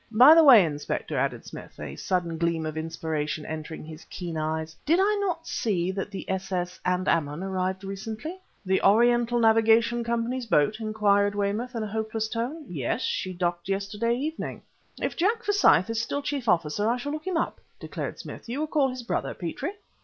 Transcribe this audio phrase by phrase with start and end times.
[0.11, 4.75] "By the way, Inspector," added Smith, a sudden gleam of inspiration entering his keen eyes
[4.83, 11.35] "did I not see that the s.s._Andaman_ arrived recently?" "The Oriental Navigation Company's boat?" inquired
[11.35, 12.65] Weymouth in a hopeless tone.
[12.67, 13.01] "Yes.
[13.03, 14.63] She docked yesterday evening."
[14.99, 18.49] "If Jack Forsyth is still chief officer, I shall look him up," declared Smith.
[18.49, 19.73] "You recall his brother, Petrie?"